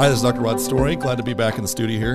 [0.00, 0.40] Hi, this is Dr.
[0.40, 0.96] Rod Story.
[0.96, 2.14] Glad to be back in the studio here.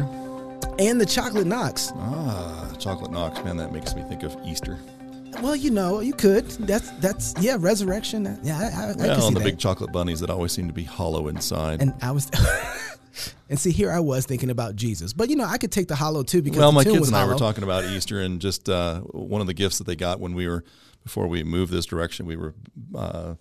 [0.79, 1.91] And the chocolate knocks.
[1.95, 3.57] Ah, chocolate knocks, man.
[3.57, 4.79] That makes me think of Easter.
[5.39, 6.47] Well, you know, you could.
[6.47, 8.39] That's that's yeah, resurrection.
[8.41, 9.45] Yeah, I, I, I can see and the that.
[9.45, 11.79] big chocolate bunnies that always seem to be hollow inside.
[11.79, 12.31] and I was,
[13.51, 15.95] and see, here I was thinking about Jesus, but you know, I could take the
[15.95, 19.01] hollow too because well, my kids and I were talking about Easter, and just uh,
[19.01, 20.63] one of the gifts that they got when we were
[21.03, 22.55] before we moved this direction, we were.
[22.95, 23.35] Uh,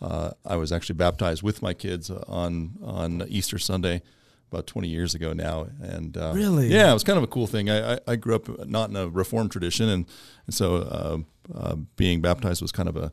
[0.00, 4.02] uh, I was actually baptized with my kids on on Easter Sunday
[4.50, 6.68] about 20 years ago now, and uh, Really?
[6.68, 7.68] yeah, it was kind of a cool thing.
[7.68, 10.06] I, I, I grew up not in a Reformed tradition, and
[10.46, 11.18] and so uh,
[11.54, 13.12] uh, being baptized was kind of a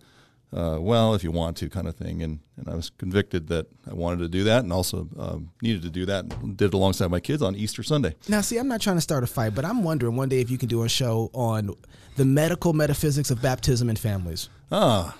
[0.54, 2.22] uh, well, if you want to, kind of thing.
[2.22, 5.82] And, and I was convicted that I wanted to do that and also um, needed
[5.82, 8.16] to do that and did it alongside my kids on Easter Sunday.
[8.30, 10.50] Now, see, I'm not trying to start a fight, but I'm wondering one day if
[10.50, 11.72] you can do a show on
[12.16, 14.48] the medical metaphysics of baptism and families.
[14.72, 15.18] Ah,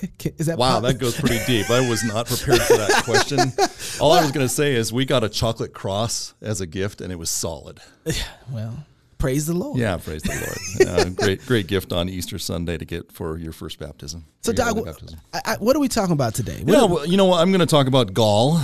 [0.38, 1.70] Is that wow, po- that goes pretty deep.
[1.70, 3.38] I was not prepared for that question.
[4.00, 7.00] All I was going to say is we got a chocolate cross as a gift
[7.00, 7.80] and it was solid.
[8.50, 8.84] well,
[9.18, 9.78] praise the Lord.
[9.78, 10.58] Yeah, praise the Lord.
[10.86, 14.24] Uh, great, great gift on Easter Sunday to get for your first baptism.
[14.42, 15.18] So, Doc, baptism.
[15.32, 16.62] I, I, what are we talking about today?
[16.62, 17.40] What Yeah, are- well, you know what?
[17.40, 18.60] I'm going to talk about gall.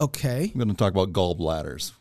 [0.00, 0.50] okay.
[0.52, 1.92] I'm going to talk about gallbladders.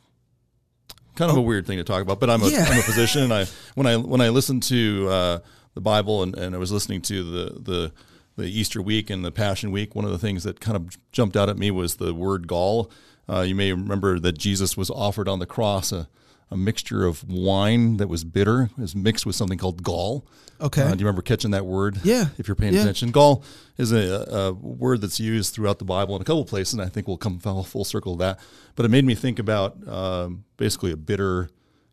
[1.15, 2.49] Kind of a weird thing to talk about, but I'm a, Oh.
[2.49, 2.65] Yeah.
[2.69, 5.39] am a physician, and I when I when I listened to uh,
[5.73, 7.91] the Bible and, and I was listening to the, the
[8.37, 11.35] the Easter week and the Passion week, one of the things that kind of jumped
[11.35, 12.89] out at me was the word gall.
[13.29, 16.07] Uh, you may remember that Jesus was offered on the cross a,
[16.49, 20.25] a mixture of wine that was bitter, it was mixed with something called gall.
[20.61, 20.81] Okay.
[20.81, 21.99] Uh, do you remember catching that word?
[22.03, 22.27] Yeah.
[22.37, 22.81] If you're paying Yeah.
[22.83, 23.43] attention, gall
[23.77, 26.87] is a, a word that's used throughout the Bible in a couple places, and I
[26.87, 28.39] think we'll come full circle to that.
[28.75, 31.49] But it made me think about um, basically a bitter,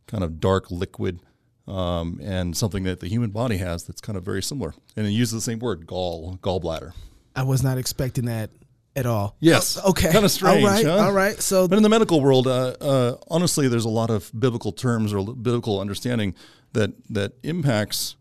[0.07, 1.21] kind of dark liquid,
[1.67, 4.75] um, and something that the human body has that's kind of very similar.
[4.97, 6.93] And it uses the same word, gall, gallbladder.
[7.35, 8.51] I was not expecting that
[8.97, 9.37] at all.
[9.41, 9.79] Yes.
[9.83, 10.13] Oh, okay.
[10.13, 10.65] Kind of strange.
[10.65, 10.85] All right.
[10.85, 10.97] huh?
[10.99, 11.41] All right.
[11.41, 15.13] So, But in the medical world, uh, uh, honestly, there's a lot of biblical terms
[15.13, 16.35] or biblical understanding
[16.73, 18.17] that that impacts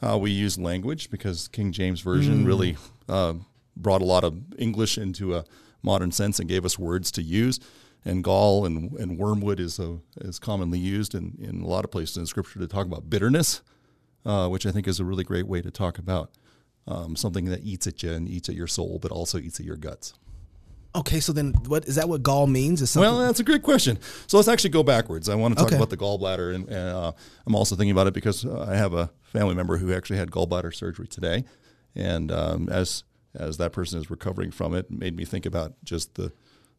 [0.00, 2.76] how we use language because King James version really
[3.08, 3.34] uh,
[3.76, 5.44] brought a lot of English into a
[5.82, 7.60] modern sense and gave us words to use.
[8.04, 11.90] And gall and, and wormwood is a, is commonly used in, in a lot of
[11.90, 13.60] places in Scripture to talk about bitterness,
[14.24, 16.30] uh, which I think is a really great way to talk about
[16.86, 19.66] um, something that eats at you and eats at your soul, but also eats at
[19.66, 20.14] your guts.
[20.96, 21.20] okay.
[21.20, 22.08] So then, what is that?
[22.08, 22.80] What gall means?
[22.80, 23.10] Is something?
[23.10, 23.98] Well, that's a great question.
[24.26, 25.28] So let's actually go backwards.
[25.28, 25.76] I want to talk Okay.
[25.76, 27.12] about the gallbladder, and uh,
[27.46, 30.30] I'm also thinking about it because uh, I have a family member who actually had
[30.30, 31.44] gallbladder surgery today,
[31.94, 36.14] and um, as as that person is recovering from it made me think about just
[36.16, 36.32] the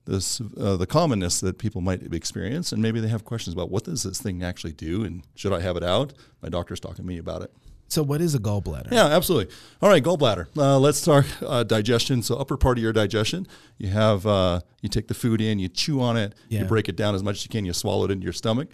[0.06, 3.84] this uh, the commonness that people might experience, and maybe they have questions about what
[3.84, 6.14] does this thing actually do, and should I have it out?
[6.42, 7.52] My doctor's talking to me about it.
[7.88, 8.92] so, what is a gallbladder?
[8.92, 9.54] Yeah, absolutely.
[9.82, 10.48] All right, gallbladder.
[10.58, 12.24] Uh, let's talk uh, digestion.
[12.24, 13.48] So, upper part of your digestion,
[13.78, 16.62] you have uh, you take the food in, you chew on it, Yeah.
[16.62, 18.70] you break it down as much as you can, you swallow it into your stomach.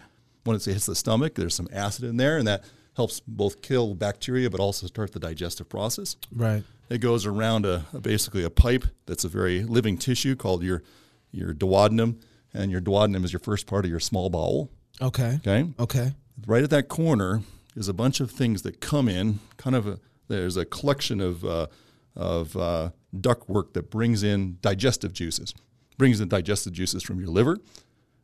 [0.46, 2.64] When it hits the stomach, there's some acid in there, and that
[2.96, 6.16] helps both kill bacteria, but also start the digestive process.
[6.32, 6.64] Right.
[6.90, 10.84] It goes around a, a basically a pipe that's a very living tissue called your
[11.32, 12.22] your duodenum,
[12.54, 14.70] and your duodenum is your first part of your small bowel.
[15.02, 15.36] Okay.
[15.46, 16.14] Okay, Okay.
[16.48, 17.42] right at that corner
[17.76, 19.40] is a bunch of things that come in.
[19.58, 21.68] Kind of a there's a collection of uh,
[22.16, 25.54] of uh, ductwork that brings in digestive juices.
[25.98, 27.58] Brings in digestive juices from your liver.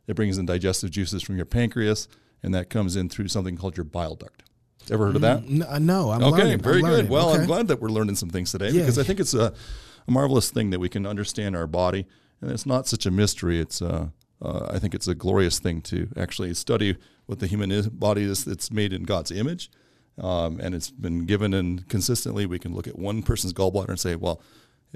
[0.06, 2.08] It brings in digestive juices from your pancreas,
[2.42, 4.42] and that comes in through something called your bile duct.
[4.90, 5.48] Ever heard of that?
[5.48, 6.58] No, uh, no I'm Okay, learning.
[6.60, 6.90] very I'm good.
[6.92, 7.10] learning.
[7.10, 7.40] Well, okay.
[7.40, 8.82] I'm glad that we're learning some things today Yeah.
[8.82, 9.54] because I think it's a,
[10.06, 12.06] a marvelous thing that we can understand our body,
[12.44, 13.58] and it's not such a mystery.
[13.58, 14.08] It's uh,
[14.40, 16.96] uh, I think it's a glorious thing to actually study
[17.26, 18.46] what the human is, body is.
[18.46, 19.70] It's made in God's image,
[20.18, 22.46] um, and it's been given and consistently.
[22.46, 24.40] We can look at one person's gallbladder and say, well.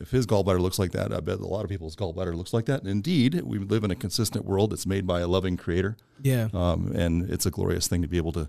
[0.01, 2.67] If his gallbladder looks like that, I bet a lot of people's gallbladder looks like
[2.67, 2.83] that.
[2.83, 5.97] And indeed, we live in a consistent world that's made by a loving creator.
[6.23, 6.51] Yeah.
[6.55, 8.49] Um, and it's a glorious thing to be able to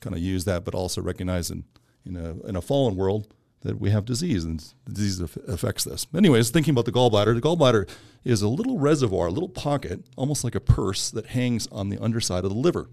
[0.00, 1.64] kind of use that, but also recognize in,
[2.04, 6.06] in, a, in a fallen world that we have disease and disease affects this.
[6.14, 7.88] Anyways, thinking about the gallbladder, the gallbladder
[8.24, 11.98] is a little reservoir, a little pocket, almost like a purse that hangs on the
[11.98, 12.88] underside of the liver.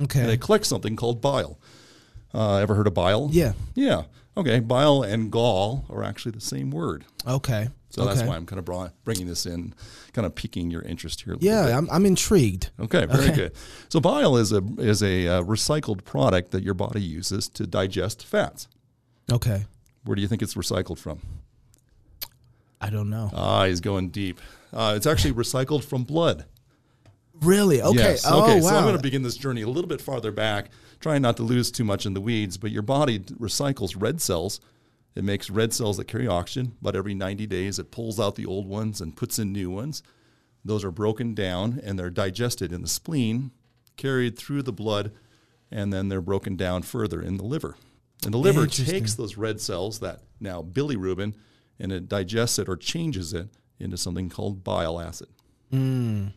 [0.00, 0.20] Okay.
[0.20, 0.34] And Okay.
[0.34, 1.58] it collects something called bile.
[2.34, 3.28] Uh, ever heard of bile?
[3.32, 3.52] Yeah.
[3.74, 4.04] Yeah.
[4.36, 4.60] Okay.
[4.60, 7.04] Bile and gall are actually the same word.
[7.26, 7.68] Okay.
[7.90, 8.14] So okay.
[8.14, 9.72] that's why I'm kind of bra- bringing this in,
[10.12, 11.34] kind of piquing your interest here.
[11.34, 11.70] A little bit.
[11.70, 12.70] Yeah, I'm, I'm intrigued.
[12.78, 13.34] Okay, very Okay.
[13.34, 13.52] good.
[13.88, 18.26] So bile is a is a uh, recycled product that your body uses to digest
[18.26, 18.68] fats.
[19.32, 19.64] Okay.
[20.08, 21.20] Where do you think it's recycled from?
[22.80, 23.30] I don't know.
[23.34, 24.40] Ah, he's going deep.
[24.72, 26.46] Uh, it's actually recycled from blood.
[27.42, 27.82] Really?
[27.82, 27.98] Okay.
[27.98, 28.24] Yes.
[28.26, 28.54] Oh, okay.
[28.54, 28.70] wow.
[28.70, 31.42] So I'm going to begin this journey a little bit farther back, trying not to
[31.42, 32.56] lose too much in the weeds.
[32.56, 34.60] But your body recycles red cells.
[35.14, 36.74] It makes red cells that carry oxygen.
[36.80, 40.02] But every 90 days, it pulls out the old ones and puts in new ones.
[40.64, 43.50] those are broken down and they're digested in the spleen,
[43.98, 45.12] carried through the blood,
[45.70, 47.76] and then they're broken down further in the liver.
[48.24, 51.34] And the liver takes those red cells, that now bilirubin,
[51.78, 53.48] and it digests it or changes it
[53.78, 55.28] into something called bile acid.
[55.70, 56.32] And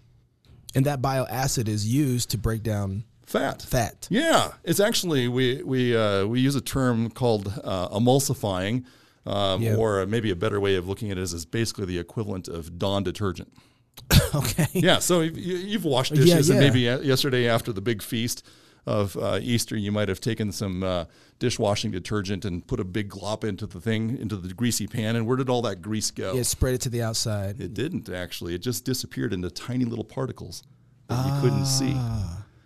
[0.74, 3.62] that bile acid is used to break down Fat.
[3.62, 4.08] fat.
[4.10, 8.84] Yeah, it's actually we we uh, we use a term called uh, emulsifying,
[9.26, 9.76] um, Yeah.
[9.76, 12.78] or maybe a better way of looking at it is, is basically the equivalent of
[12.78, 13.52] Dawn detergent.
[14.36, 14.68] okay.
[14.74, 16.56] Yeah, so if you, you've washed dishes, yeah.
[16.56, 18.46] and maybe yesterday after the big feast
[18.86, 21.06] of uh, Easter, you might have taken some uh,
[21.40, 25.28] dishwashing detergent and put a big glop into the thing, into the greasy pan, and
[25.28, 26.34] where did all that grease go?
[26.34, 27.62] Yeah, spread it to the outside.
[27.62, 28.56] It didn't actually.
[28.56, 30.64] It just disappeared into tiny little particles
[31.08, 31.96] that you couldn't see.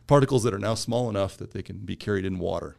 [0.08, 2.78] Particles that are now small enough that they can be carried in water.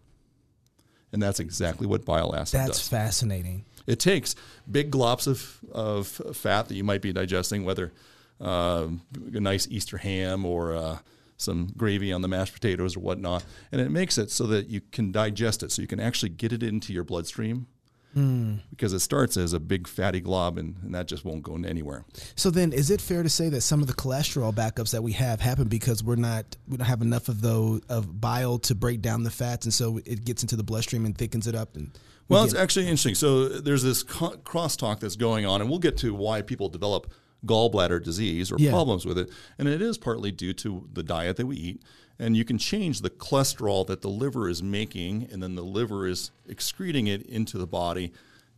[1.12, 2.76] And that's exactly what bile acid That's does.
[2.78, 3.64] That's fascinating.
[3.86, 4.34] It takes
[4.70, 6.06] big glops of, of
[6.36, 7.92] fat that you might be digesting, whether
[8.40, 8.88] uh,
[9.32, 10.98] a nice Easter ham or uh,
[11.36, 14.80] some gravy on the mashed potatoes or whatnot, and it makes it so that you
[14.92, 17.66] can digest it, so you can actually get it into your bloodstream.
[18.16, 18.54] Hmm.
[18.70, 22.06] Because it starts as a big fatty glob, and, and that just won't go anywhere.
[22.34, 25.12] So then, is it fair to say that some of the cholesterol backups that we
[25.12, 29.02] have happen because we're not we don't have enough of those of bile to break
[29.02, 31.76] down the fats, and so it gets into the bloodstream and thickens it up?
[31.76, 31.90] And
[32.28, 33.14] we Well, it's actually interesting.
[33.14, 37.12] So there's this co- crosstalk that's going on, and we'll get to why people develop
[37.44, 38.70] gallbladder disease or Yeah.
[38.70, 39.30] problems with it.
[39.58, 41.82] And it is partly due to the diet that we eat.
[42.18, 46.06] And you can change the cholesterol that the liver is making, and then the liver
[46.06, 48.12] is excreting it into the body,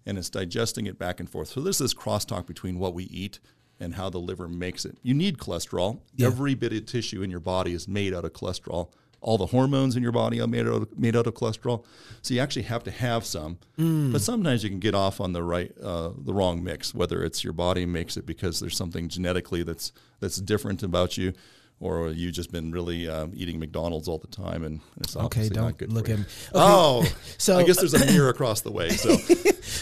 [0.06, 1.48] and it's digesting it back and forth.
[1.48, 3.40] So there's this crosstalk between what we eat
[3.80, 4.98] and how the liver makes it.
[5.02, 6.00] You need cholesterol.
[6.20, 8.90] Every bit of tissue in your body is made out of cholesterol.
[9.20, 11.84] All the hormones in your body are made out of, made out of cholesterol.
[12.22, 13.58] So you actually have to have some.
[13.76, 16.94] But sometimes you can get off on the right, uh, the wrong mix.
[16.94, 21.32] Whether it's your body makes it because there's something genetically that's that's different about you,
[21.80, 25.54] or you've just been really um, eating McDonald's all the time and it's Okay, obviously
[25.54, 26.24] don't not good look at me.
[26.48, 27.04] Okay, Oh,
[27.38, 28.88] so- I guess there's a mirror across the way.
[28.90, 29.16] So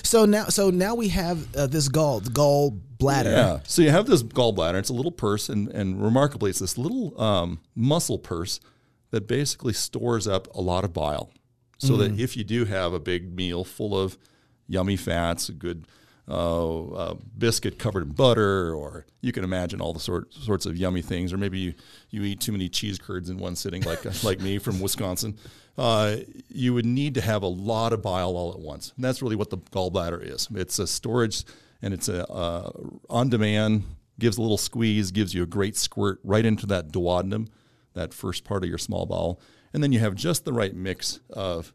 [0.02, 3.30] so now so now we have uh, this gall the gall bladder.
[3.30, 3.60] Yeah.
[3.64, 4.78] So you have this gallbladder.
[4.78, 8.60] It's a little purse, and, and remarkably, it's this little um, muscle purse
[9.10, 11.30] that basically stores up a lot of bile.
[11.78, 11.98] So Mm.
[11.98, 14.18] that if you do have a big meal full of
[14.66, 15.86] yummy fats, a good
[16.28, 20.76] uh, uh, biscuit covered in butter, or you can imagine all the sort, sorts of
[20.76, 21.74] yummy things, or maybe you,
[22.10, 25.36] you eat too many cheese curds in one sitting, like like me from Wisconsin.
[25.78, 26.16] Uh,
[26.48, 28.92] you would need to have a lot of bile all at once.
[28.96, 30.48] And that's really what the gallbladder is.
[30.52, 31.44] It's a storage,
[31.80, 32.72] and it's a uh,
[33.08, 33.84] on demand.
[34.18, 37.46] Gives a little squeeze, gives you a great squirt right into that duodenum,
[37.96, 39.40] that first part of your small bowel,
[39.74, 41.74] and then you have just the right mix of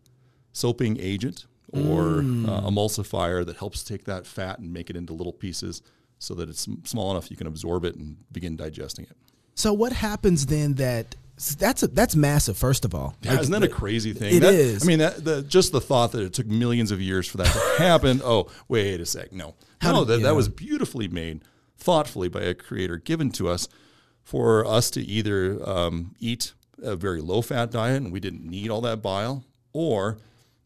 [0.53, 5.31] soaping agent or uh, emulsifier that helps take that fat and make it into little
[5.33, 5.81] pieces
[6.19, 9.15] so that it's small enough you can absorb it and begin digesting it.
[9.55, 11.15] So what happens then that
[11.57, 13.15] that's a, that's massive first of all.
[13.21, 14.35] Yeah, isn't that a crazy thing?
[14.35, 14.83] It That- is.
[14.83, 17.47] I mean, that, the, just the thought that it took millions of years for that
[17.47, 18.21] to happen.
[18.23, 19.31] Oh, wait a sec.
[19.31, 21.41] No, How no, did- that, that was beautifully made,
[21.77, 23.67] thoughtfully by a creator, given to us
[24.23, 28.69] for us to either um, eat a very low fat diet and we didn't need
[28.69, 30.17] all that bile, or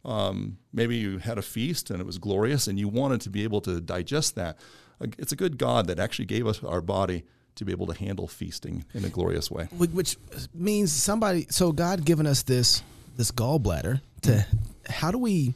[0.04, 3.44] um, maybe you had a feast and it was glorious and you wanted to be
[3.44, 4.58] able to digest that.
[5.02, 7.24] Uh, It's a good God that actually gave us our body
[7.56, 9.66] to be able to handle feasting in a glorious way.
[9.78, 10.18] Which
[10.54, 12.84] means somebody so god given us this
[13.16, 14.46] this gallbladder to
[14.90, 15.54] how do we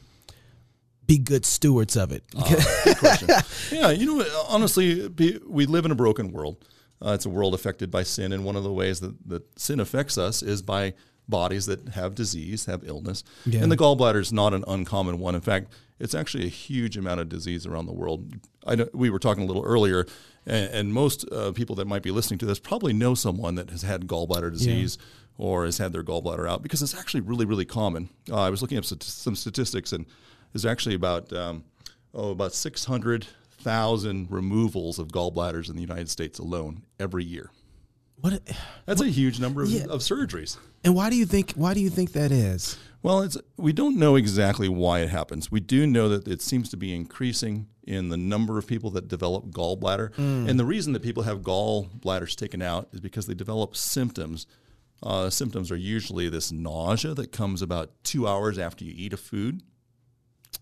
[1.06, 3.28] be good stewards of it question.
[3.72, 6.56] yeah, you know, honestly, we live in a broken world.
[7.04, 9.80] Uh, it's a world affected by sin, and one of the ways that, that sin
[9.80, 10.92] affects us is by
[11.28, 13.24] bodies that have disease, have illness.
[13.46, 13.62] Yeah.
[13.62, 15.34] And the gallbladder is not an uncommon one.
[15.34, 18.34] In fact, it's actually a huge amount of disease around the world.
[18.66, 20.06] I know, we were talking a little earlier,
[20.44, 23.70] and, and most uh, people that might be listening to this probably know someone that
[23.70, 24.98] has had gallbladder disease
[25.38, 28.10] or has had their gallbladder out because it's actually really, really common.
[28.30, 30.04] Uh, I was looking up stat- some statistics, and
[30.52, 31.64] there's actually about um,
[32.12, 33.26] oh about six hundred
[33.60, 37.50] thousand removals of gallbladders in the United States alone every year.
[38.20, 38.40] what
[38.86, 39.84] That's a huge number of, Yeah.
[39.84, 40.56] of surgeries.
[40.84, 43.96] and why do you think why do you think that is Well, it's we don't
[43.96, 45.50] know exactly why it happens.
[45.50, 49.08] We do know that it seems to be increasing in the number of people that
[49.08, 53.74] develop gallbladder, and the reason that people have gallbladders taken out is because they develop
[53.74, 54.46] symptoms.
[55.02, 59.16] Uh, symptoms are usually this nausea that comes about two hours after you eat a
[59.16, 59.62] food,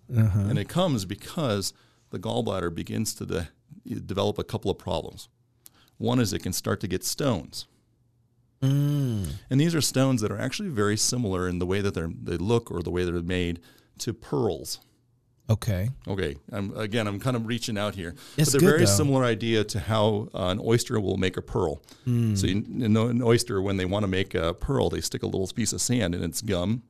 [0.09, 1.73] and it comes because
[2.11, 3.49] the gallbladder begins to de-
[3.87, 5.29] develop a couple of problems.
[5.99, 7.67] One is it can start to get stones.
[8.61, 12.37] And these are stones that are actually very similar in the way that they're, they
[12.37, 13.61] look or the way they're made
[13.99, 14.81] to pearls.
[15.51, 15.91] Okay.
[16.07, 18.15] Okay, I'm, again, I'm kind of reaching out here.
[18.37, 18.93] It's but they're good, very though.
[18.93, 21.83] similar idea to how uh, an oyster will make a pearl.
[22.05, 22.35] Hmm.
[22.35, 25.23] So you, you know, an oyster, when they want to make a pearl, they stick
[25.23, 26.83] a little piece of sand in its gum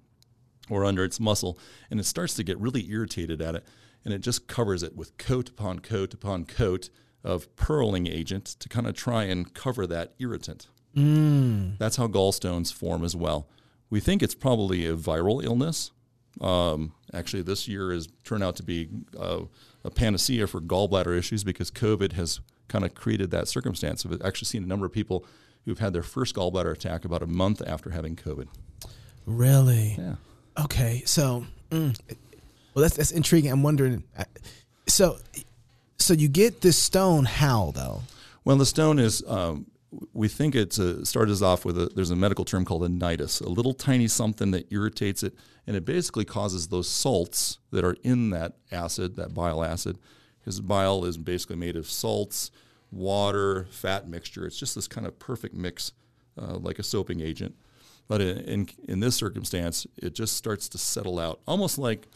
[0.70, 1.58] or under its muscle,
[1.90, 3.64] and it starts to get really irritated at it,
[4.04, 6.90] and it just covers it with coat upon coat upon coat
[7.24, 10.68] of pearling agent to kind of try and cover that irritant.
[11.78, 13.48] That's how gallstones form as well.
[13.90, 15.90] We think it's probably a viral illness.
[16.40, 18.88] Um, actually, this year has turned out to be
[19.18, 19.42] uh,
[19.84, 24.04] a panacea for gallbladder issues because COVID has kind of created that circumstance.
[24.04, 25.24] We've actually seen a number of people
[25.64, 28.48] who've had their first gallbladder attack about a month after having COVID.
[29.26, 29.96] Really?
[29.98, 30.14] Yeah.
[30.62, 31.02] Okay.
[31.06, 31.98] So, mm,
[32.78, 33.50] well, that's that's intriguing.
[33.50, 34.04] I'm wondering.
[34.16, 34.22] uh,
[34.86, 35.18] So,
[35.98, 38.02] so you get this stone how though?
[38.44, 39.20] Well, the stone is.
[39.26, 39.66] Um,
[40.12, 41.86] we think it a, started us off with a.
[41.92, 45.34] There's a medical term called a nidus, a little tiny something that irritates it,
[45.66, 49.98] and it basically causes those salts that are in that acid, that bile acid,
[50.38, 52.52] because bile is basically made of salts,
[52.92, 54.46] water, fat mixture.
[54.46, 55.90] It's just this kind of perfect mix,
[56.40, 57.56] uh, like a soaping agent.
[58.06, 62.06] But in, in in this circumstance, it just starts to settle out, almost like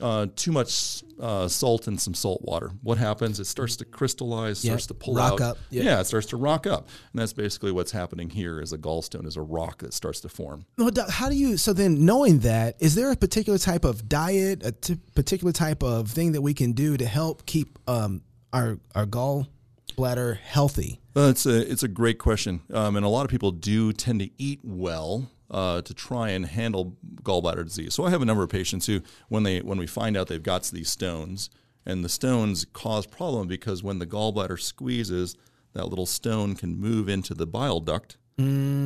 [0.00, 2.70] uh, too much uh, salt and some salt water.
[2.82, 3.38] What happens?
[3.40, 5.40] It starts to crystallize, Yeah, starts to pull rock out.
[5.42, 5.82] up, yeah.
[5.82, 8.60] Yeah, it starts to rock up, and that's basically what's happening here.
[8.60, 10.64] Is a gallstone is a rock that starts to form.
[10.78, 11.56] Well, doc, how do you?
[11.56, 15.82] So then, knowing that, is there a particular type of diet, a t- particular type
[15.82, 19.06] of thing that we can do to help keep um, our our
[19.96, 21.00] gallbladder healthy?
[21.14, 24.20] Well, it's a it's a great question, um, and a lot of people do tend
[24.20, 27.94] to eat well uh, to try and handle gallbladder disease.
[27.94, 30.42] So I have a number of patients who, when they when we find out they've
[30.42, 31.50] got these stones,
[31.84, 35.36] and the stones cause problem because when the gallbladder squeezes,
[35.72, 38.16] that little stone can move into the bile duct.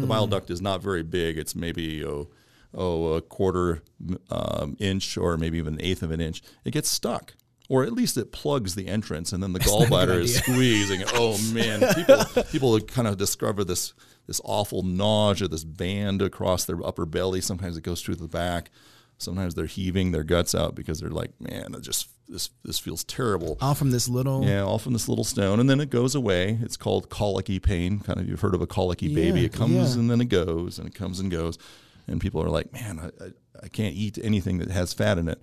[0.00, 2.28] The bile duct is not very big; it's maybe oh,
[2.73, 3.83] oh a quarter
[4.30, 6.42] um, inch or maybe even an eighth of an inch.
[6.64, 7.35] It gets stuck.
[7.75, 11.02] Or at least it plugs the entrance, and then the gallbladder is squeezing.
[11.14, 13.95] Oh man, people people kind of discover this
[14.28, 17.40] this awful nausea, this band across their upper belly.
[17.40, 18.71] Sometimes it goes through the back.
[19.19, 23.02] Sometimes they're heaving their guts out because they're like, man, it just this this feels
[23.02, 23.59] terrible.
[23.61, 24.45] All from this little.
[24.45, 26.61] Yeah, all from this little stone, and then it goes away.
[26.62, 27.99] It's called colicky pain.
[27.99, 29.45] Kind of, you've heard of a colicky baby.
[29.45, 30.00] It comes yeah.
[30.00, 31.59] and then it goes, and it comes and goes,
[32.07, 33.28] and people are like, man, I, I,
[33.64, 35.43] I can't eat anything that has fat in it.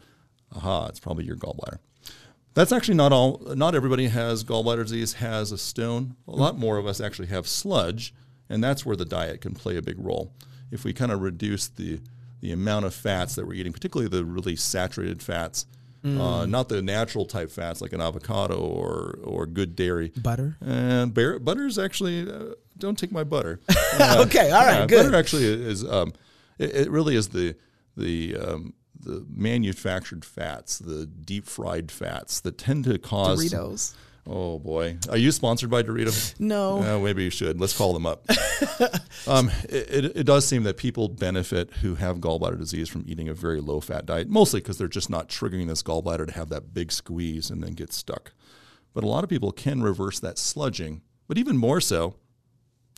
[0.56, 1.80] Aha, it's probably your gallbladder.
[2.54, 3.42] That's actually not all.
[3.56, 6.16] Not everybody has gallbladder disease has a stone.
[6.28, 8.14] A lot more of us actually have sludge,
[8.50, 10.34] and that's where the diet can play a big role.
[10.70, 12.00] If we kind of reduce the
[12.42, 15.66] the amount of fats that we're eating, particularly the really saturated fats,
[16.04, 20.12] uh, not the natural type fats like an avocado or or good dairy.
[20.22, 20.58] Butter.
[20.60, 23.60] And bear, butter is actually uh, don't take my butter.
[23.70, 25.06] Uh, Okay, all right, good.
[25.06, 26.12] Butter actually is um,
[26.58, 27.56] it, it really is the
[27.96, 33.94] the um, the manufactured fats, the deep fried fats that tend to cause Doritos.
[34.28, 36.40] Oh boy, are you sponsored by Doritos?
[36.40, 36.78] No.
[36.84, 37.60] Uh, maybe you should.
[37.60, 38.24] Let's call them up.
[39.28, 43.28] um, it, it, it does seem that people benefit who have gallbladder disease from eating
[43.30, 46.50] a very low fat diet, mostly because they're just not triggering this gallbladder to have
[46.50, 48.34] that big squeeze and then get stuck.
[48.94, 51.02] But a lot of people can reverse that sludging.
[51.28, 52.16] But even more so,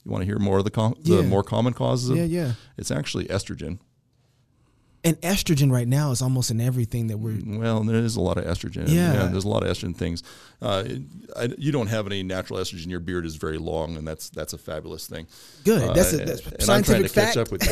[0.03, 1.17] you want to hear more of the, com- Yeah.
[1.17, 2.09] the more common causes?
[2.09, 2.51] Of, Yeah, yeah.
[2.77, 3.79] It's actually estrogen.
[5.05, 7.37] And estrogen right now is almost in everything that we're.
[7.45, 8.87] Well, there is a lot of estrogen.
[8.87, 9.27] Yeah.
[9.27, 10.23] there's a lot of estrogen things.
[10.61, 10.85] Uh,
[11.35, 12.87] I, you don't have any natural estrogen.
[12.89, 15.27] Your beard is very long, and that's that's a fabulous thing.
[15.65, 15.93] Good.
[15.93, 17.35] That's a- Uh, that's and I'm trying scientific fact.
[17.37, 17.65] up with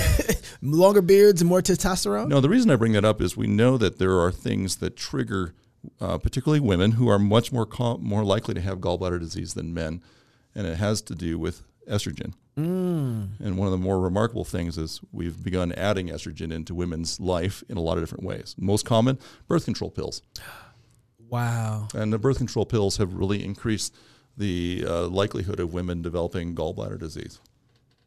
[0.61, 0.71] you.
[0.77, 2.27] Longer beards and more testosterone.
[2.27, 4.97] No, the reason I bring that up is we know that there are things that
[4.97, 5.53] trigger,
[6.01, 9.73] uh, particularly women, who are much more com- more likely to have gallbladder disease than
[9.73, 10.01] men,
[10.53, 11.61] and it has to do with
[11.91, 12.33] estrogen.
[12.57, 13.39] Mm.
[13.39, 17.63] And one of the more remarkable things is we've begun adding estrogen into women's life
[17.69, 18.55] in a lot of different ways.
[18.57, 20.21] Most common, birth control pills.
[21.29, 21.87] Wow.
[21.95, 23.95] And the birth control pills have really increased
[24.35, 27.39] the uh, likelihood of women developing gallbladder disease.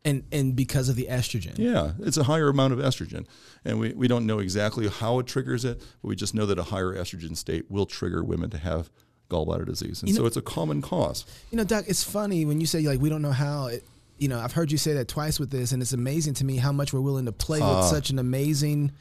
[0.05, 1.57] And and because of the estrogen.
[1.57, 3.27] Yeah, it's a higher amount of estrogen.
[3.65, 6.59] And we, we don't know exactly how it triggers it, but we just know that
[6.59, 8.91] a higher estrogen state will trigger women to have
[9.35, 10.03] gallbladder disease.
[10.03, 11.25] And so it's a common cause.
[11.51, 13.67] You know, Doc, it's funny when you say like we don't know how.
[13.67, 13.85] It,
[14.17, 16.57] you know, I've heard you say that twice with this, and it's amazing to me
[16.57, 17.79] how much we're willing to play Ah.
[17.81, 18.93] with such an amazing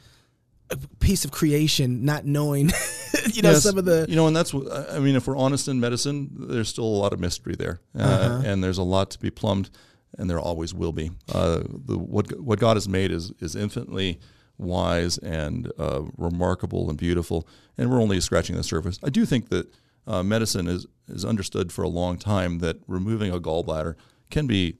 [0.70, 2.66] uh, piece of creation, not knowing,
[3.32, 4.06] you know, Yes, some of the.
[4.08, 6.98] You know, and that's what, I mean, if we're honest in medicine, there's still a
[7.04, 7.78] lot of mystery there.
[7.96, 8.42] Uh, Uh-huh.
[8.44, 9.70] And there's a lot to be plumbed,
[10.18, 11.12] and there always will be.
[11.32, 14.18] Uh, the, what, what God has made is, is infinitely
[14.58, 17.46] wise and uh, remarkable and beautiful,
[17.78, 18.98] and we're only scratching the surface.
[19.04, 19.72] I do think that
[20.06, 23.94] uh, medicine is, is understood for a long time that removing a gallbladder
[24.30, 24.76] can be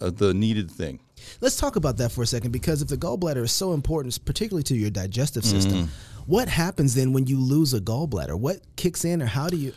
[0.00, 1.00] uh, the needed thing.
[1.40, 4.62] Let's talk about that for a second because if the gallbladder is so important, particularly
[4.64, 5.88] to your digestive system,
[6.26, 8.38] what happens then when you lose a gallbladder?
[8.38, 9.72] What kicks in, or how do you?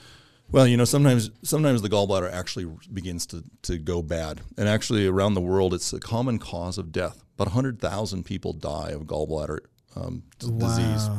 [0.51, 5.05] Well, you know, sometimes sometimes the gallbladder actually begins to, to go bad, and actually
[5.07, 7.23] around the world, it's a common cause of death.
[7.37, 9.59] About hundred thousand people die of gallbladder
[9.95, 11.09] um, d- disease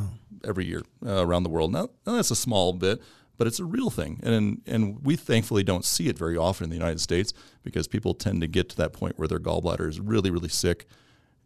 [0.45, 1.73] every year uh, around the world.
[1.73, 3.01] Now, now that's a small bit,
[3.39, 6.71] but it's a real thing, and and we thankfully don't see it very often in
[6.71, 10.01] the United States because people tend to get to that point where their gallbladder is
[10.01, 10.87] really really sick,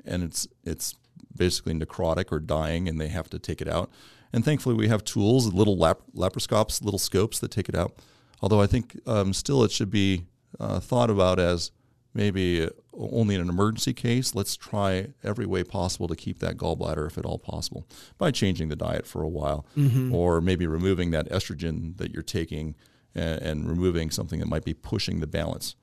[0.04, 0.96] and it's it's
[1.36, 3.90] basically necrotic or dying, and they have to take it out.
[4.32, 7.94] And thankfully, we have tools, little lap- laparoscopes, little scopes that take it out.
[8.40, 10.24] Although I think um, still it should be
[10.58, 11.70] uh, thought about as
[12.14, 14.34] maybe only in an emergency case.
[14.34, 17.86] Let's try every way possible to keep that gallbladder, if at all possible,
[18.18, 20.14] by changing the diet for a while, mm-hmm.
[20.14, 22.74] or maybe removing that estrogen that you're taking
[23.14, 25.76] and, and removing something that might be pushing the balance.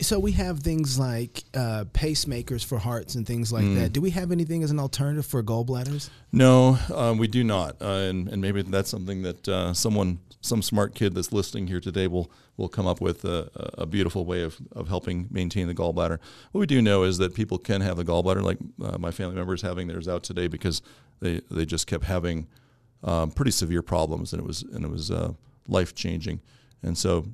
[0.00, 3.74] So we have things like uh, pacemakers for hearts and things like Mm.
[3.76, 3.92] that.
[3.92, 6.08] Do we have anything as an alternative for gallbladders?
[6.32, 10.62] No, um, we do not, uh, and and maybe that's something that uh, someone, some
[10.62, 14.42] smart kid that's listening here today will will come up with a, a beautiful way
[14.42, 16.18] of, of helping maintain the gallbladder.
[16.52, 19.34] What we do know is that people can have the gallbladder, like uh, my family
[19.34, 20.82] members having theirs out today because
[21.20, 22.46] they they just kept having
[23.04, 25.32] um, pretty severe problems, and it was and it was uh,
[25.68, 26.40] life changing,
[26.82, 27.24] and so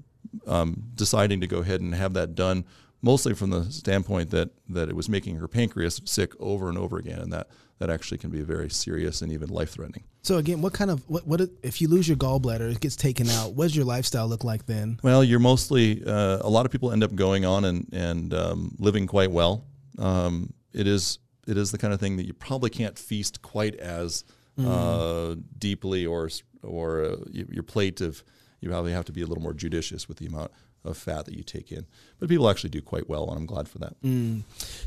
[0.46, 2.64] um, deciding to go ahead and have that done
[3.02, 6.98] mostly from the standpoint that that it was making her pancreas sick over and over
[6.98, 10.04] again, and that that actually can be very serious and even life threatening.
[10.22, 13.28] So again, what kind of what what if you lose your gallbladder, it gets taken
[13.28, 13.54] out?
[13.54, 14.98] What does your lifestyle look like then?
[15.02, 18.74] Well, you're mostly uh, a lot of people end up going on and and um,
[18.78, 19.64] living quite well.
[19.98, 23.76] Um, it is it is the kind of thing that you probably can't feast quite
[23.76, 24.24] as
[24.58, 26.28] uh, deeply or
[26.62, 28.24] or uh, your plate of
[28.66, 30.50] you probably have to be a little more judicious with the amount
[30.84, 31.86] of fat that you take in.
[32.18, 33.94] But people actually do quite well, and I'm glad for that.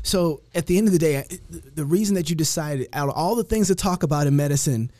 [0.02, 3.34] So at the end of the day, the reason that you decided out of all
[3.34, 4.90] the things to talk about in medicine,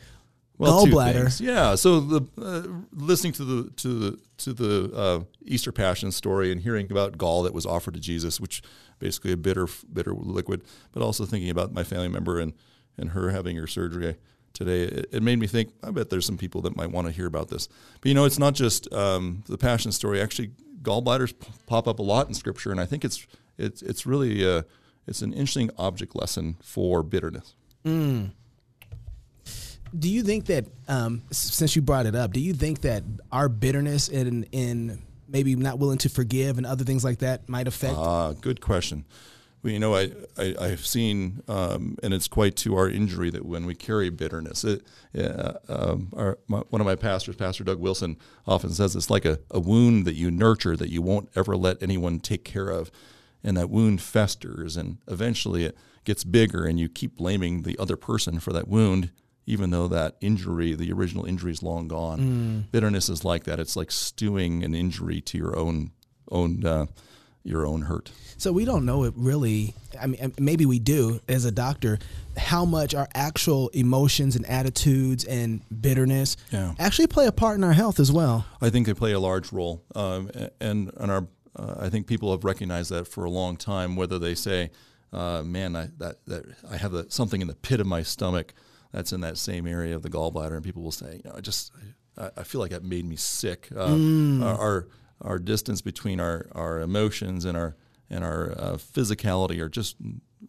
[0.57, 1.39] Well, gallbladder.
[1.41, 1.75] Yeah.
[1.75, 6.61] So the uh, listening to the to the to the uh, Easter Passion story and
[6.61, 8.61] hearing about gall that was offered to Jesus, which
[8.99, 12.53] basically a bitter bitter liquid, but also thinking about my family member and
[12.97, 14.17] and her having her surgery
[14.53, 15.73] today, it, it made me think.
[15.83, 17.67] I bet there's some people that might want to hear about this.
[18.01, 20.21] But you know, it's not just um, the Passion story.
[20.21, 23.25] Actually, gallbladders p- pop up a lot in Scripture, and I think it's
[23.57, 24.63] it's it's really uh,
[25.07, 27.55] it's an interesting object lesson for bitterness.
[27.83, 28.31] do
[29.93, 34.07] you think that um, since you brought it up, do you think that our bitterness
[34.09, 37.95] and in maybe not willing to forgive and other things like that might affect?
[37.97, 39.05] Ah, good question.
[39.63, 43.45] Well, you know, I, I I've seen, um, and it's quite to our injury that
[43.45, 44.83] when we carry bitterness, it,
[45.15, 49.25] uh, um, our, my, one of my pastors, Pastor Doug Wilson, often says it's like
[49.25, 52.89] a, a wound that you nurture that you won't ever let anyone take care of,
[53.43, 57.95] and that wound festers, and eventually it gets bigger, and you keep blaming the other
[57.95, 59.11] person for that wound,
[59.45, 62.67] even though that injury, the original injury, is long gone.
[62.71, 63.59] Bitterness is like that.
[63.59, 65.91] It's like stewing an injury to your own
[66.31, 66.85] own uh,
[67.43, 68.11] your own hurt.
[68.37, 69.73] So we don't know it really.
[69.99, 71.99] I mean, maybe we do as a doctor.
[72.37, 76.73] How much our actual emotions and attitudes and bitterness Yeah.
[76.79, 78.45] actually play a part in our health as well.
[78.61, 82.31] I think they play a large role, um, and and our uh, I think people
[82.31, 83.95] have recognized that for a long time.
[83.97, 84.71] Whether they say,
[85.11, 88.53] uh, "Man, I that, that I have a, something in the pit of my stomach
[88.93, 91.41] that's in that same area of the gallbladder," and people will say, "You know, I
[91.41, 91.71] just
[92.17, 93.97] I, I feel like that made me sick." Uh,
[94.41, 94.87] our, our
[95.21, 97.75] our distance between our, our emotions and our
[98.09, 99.95] and our uh, physicality are just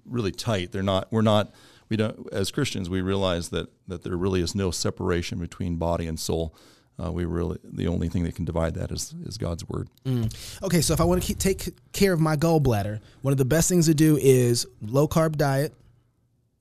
[0.04, 0.72] really tight.
[0.72, 1.08] They're not.
[1.12, 1.54] We're not.
[1.88, 2.28] We don't.
[2.32, 6.54] As Christians, we realize that that there really is no separation between body and soul.
[7.02, 9.88] Uh, we really the only thing that can divide that is is God's word.
[10.62, 13.44] Okay, so if I want to keep, take care of my gallbladder, one of the
[13.44, 15.72] best things to do is low carb diet,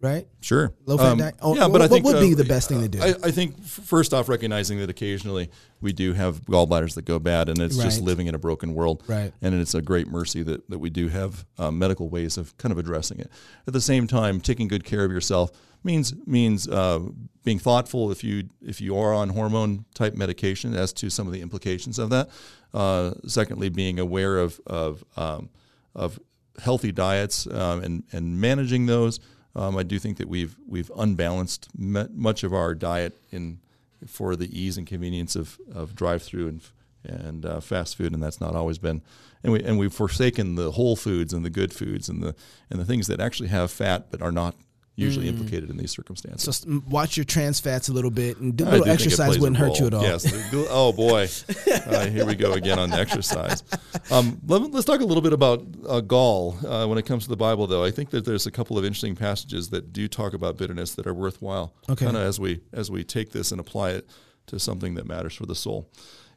[0.02, 0.28] right?
[0.42, 1.36] Sure, Low fat diet?
[1.42, 3.02] Oh, yeah, but what- I think what would be uh, the best thing to do?
[3.02, 7.50] I, I think first off, recognizing that occasionally we do have gallbladders that go bad,
[7.50, 9.04] and it's just living in a broken world.
[9.08, 9.32] Right.
[9.42, 12.72] And it's a great mercy that, that we do have um, medical ways of kind
[12.72, 13.30] of addressing it.
[13.68, 15.52] At the same time, taking good care of yourself
[15.84, 17.00] means means uh,
[17.44, 21.34] being thoughtful if you if you are on hormone type medication as to some of
[21.34, 22.30] the implications of that.
[22.74, 25.50] Uh, secondly, being aware of of um,
[25.96, 26.20] of
[26.62, 29.20] healthy diets um, and and managing those.
[29.56, 33.60] Um, I do think that we've we've unbalanced much of our diet in
[34.08, 36.62] for the ease and convenience of, of drive through and
[37.04, 39.02] and uh, fast food, and that's not always been.
[39.44, 42.36] And we and we've forsaken the whole foods and the good foods and the
[42.70, 44.56] and the things that actually have fat but are not
[45.02, 46.58] usually implicated in these circumstances.
[46.58, 49.80] So watch your trans fats a little bit, and do a little exercise wouldn't hurt
[49.80, 50.04] you at all.
[50.04, 50.32] Yes.
[50.70, 51.28] Oh boy.
[51.72, 53.64] Uh, here we go again on exercise.
[54.12, 57.30] Um, let, us talk a little bit about uh, gall uh, when it comes to
[57.30, 57.84] the Bible, though.
[57.84, 61.08] I think that there's a couple of interesting passages that do talk about bitterness that
[61.08, 61.74] are worthwhile.
[61.90, 62.06] Okay.
[62.06, 64.08] Kind of as we as we take this and apply it
[64.48, 65.90] to something that matters for the soul.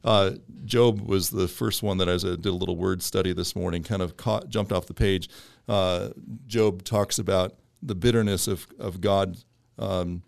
[0.04, 0.32] Uh,
[0.64, 4.02] Job was the first one that I did a little word study this morning, kind
[4.02, 5.28] of caught, jumped off the page.
[5.66, 6.10] Uh,
[6.46, 9.38] Job talks about the bitterness of of God.
[9.78, 10.22] Um,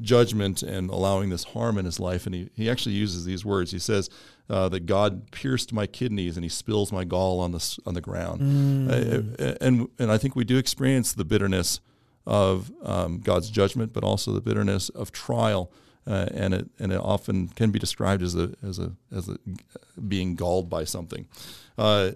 [0.00, 2.26] judgment and allowing this harm in his life.
[2.26, 3.70] And he, he actually uses these words.
[3.70, 4.10] He says
[4.50, 8.00] uh, that God pierced my kidneys and he spills my gall on the, on the
[8.00, 8.90] ground.
[8.90, 11.80] Uh, and, and I think we do experience the bitterness
[12.26, 15.70] of um, God's judgment, but also the bitterness of trial.
[16.06, 19.38] Uh, and it and it often can be described as a as a as a
[20.06, 21.26] being galled by something.
[21.78, 22.10] Uh,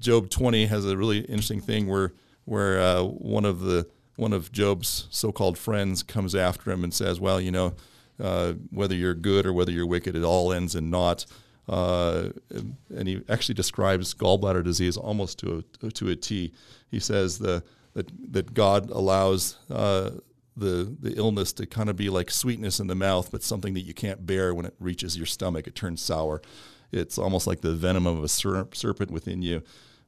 [0.00, 2.14] Job twenty has a really interesting thing where
[2.46, 3.86] where uh, one of the
[4.18, 7.74] one of Job's so-called friends comes after him and says, "Well, you know,
[8.20, 11.24] uh, whether you're good or whether you're wicked, it all ends in naught."
[11.68, 16.52] Uh, and he actually describes gallbladder disease almost to a to a T.
[16.90, 17.62] He says the
[17.94, 20.10] that that God allows uh,
[20.56, 23.82] the the illness to kind of be like sweetness in the mouth, but something that
[23.82, 25.68] you can't bear when it reaches your stomach.
[25.68, 26.42] It turns sour.
[26.90, 29.62] It's almost like the venom of a ser- serpent within you.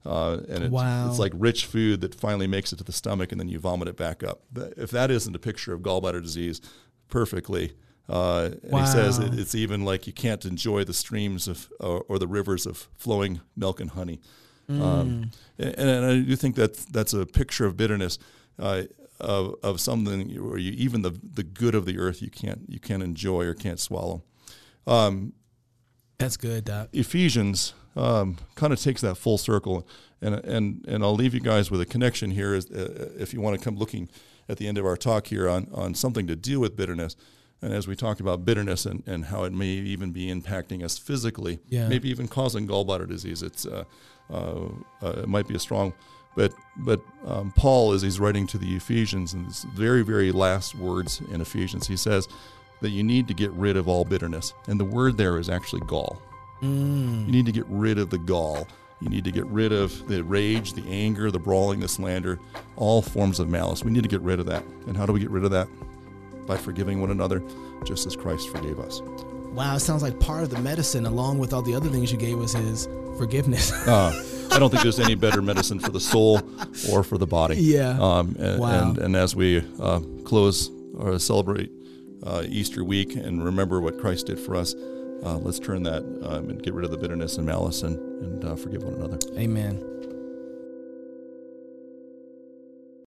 [0.04, 1.08] Uh, and it, Wow.
[1.10, 3.86] it's like rich food that finally makes it to the stomach and then you vomit
[3.88, 4.42] it back up.
[4.76, 6.60] If that isn't a picture of gallbladder disease
[7.08, 7.72] perfectly,
[8.08, 12.04] uh, and he says it, it's even like you can't enjoy the streams of or,
[12.08, 14.20] or the rivers of flowing milk and honey.
[14.68, 18.18] Um, and, and I do think that that's a picture of bitterness.
[18.58, 18.84] Uh,
[19.20, 22.80] of, of something or you even the the good of the earth you can't you
[22.80, 24.22] can't enjoy or can't swallow.
[26.20, 26.88] That's good, Doc.
[26.92, 29.86] Ephesians um, kind of takes that full circle,
[30.22, 33.40] and and and I'll leave you guys with a connection here, is, uh, if you
[33.40, 34.08] want to come looking
[34.48, 37.16] at the end of our talk here on on something to deal with bitterness,
[37.62, 40.98] and as we talked about bitterness and, and how it may even be impacting us
[40.98, 41.88] physically, Yeah.
[41.88, 43.42] maybe even causing gallbladder disease.
[43.42, 43.84] It's uh,
[44.30, 44.68] uh,
[45.02, 45.92] uh, it might be a strong,
[46.36, 50.74] but but um, Paul, as he's writing to the Ephesians, in his very very last
[50.74, 52.28] words in Ephesians, he says
[52.80, 55.82] that you need to get rid of all bitterness, and the word there is actually
[55.82, 56.20] gall.
[56.62, 56.68] You
[57.26, 58.68] need to get rid of the gall.
[59.00, 62.38] You need to get rid of the rage, the anger, the brawling, the slander,
[62.76, 63.82] all forms of malice.
[63.82, 64.62] We need to get rid of that.
[64.86, 65.68] And how do we get rid of that?
[66.46, 67.42] By forgiving one another,
[67.84, 69.00] just as Christ forgave us.
[69.54, 72.18] Wow, it sounds like part of the medicine, along with all the other things you
[72.18, 73.72] gave us, is forgiveness.
[73.88, 74.12] Uh,
[74.52, 76.40] I don't think there's any better medicine for the soul
[76.92, 77.54] or for the body.
[77.56, 77.96] Yeah.
[78.00, 78.88] Um, and, Wow.
[78.90, 81.70] and, and as we uh, close or celebrate
[82.24, 84.74] uh, Easter week and remember what Christ did for us,
[85.24, 88.44] uh, let's turn that um, and get rid of the bitterness and malice and, and
[88.44, 89.18] uh, forgive one another.
[89.38, 90.09] Amen.